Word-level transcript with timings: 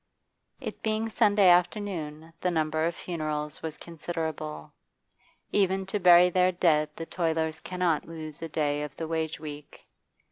It 0.59 0.81
being 0.81 1.09
Sunday 1.09 1.47
afternoon 1.47 2.33
the 2.41 2.49
number 2.49 2.87
of 2.87 2.95
funerals 2.95 3.61
was 3.61 3.77
considerable; 3.77 4.73
even 5.51 5.85
to 5.85 5.99
bury 5.99 6.31
their 6.31 6.51
dead 6.51 6.89
the 6.95 7.05
toilers 7.05 7.59
cannot 7.59 8.07
lose 8.07 8.41
a 8.41 8.49
day 8.49 8.81
of 8.81 8.95
the 8.95 9.07
wage 9.07 9.39
week. 9.39 9.85